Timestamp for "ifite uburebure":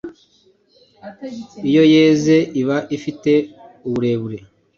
2.97-4.37